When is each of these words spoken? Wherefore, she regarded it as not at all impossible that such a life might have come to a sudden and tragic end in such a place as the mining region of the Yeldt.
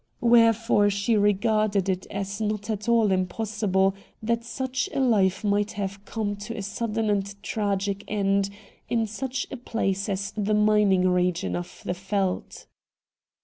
Wherefore, 0.21 0.89
she 0.89 1.15
regarded 1.15 1.87
it 1.87 2.07
as 2.09 2.41
not 2.41 2.71
at 2.71 2.89
all 2.89 3.11
impossible 3.11 3.93
that 4.23 4.43
such 4.43 4.89
a 4.95 4.99
life 4.99 5.43
might 5.43 5.73
have 5.73 6.03
come 6.05 6.35
to 6.37 6.57
a 6.57 6.63
sudden 6.63 7.07
and 7.07 7.35
tragic 7.43 8.03
end 8.07 8.49
in 8.89 9.05
such 9.05 9.45
a 9.51 9.57
place 9.57 10.09
as 10.09 10.33
the 10.35 10.55
mining 10.55 11.07
region 11.07 11.55
of 11.55 11.83
the 11.85 11.93
Yeldt. 11.93 12.65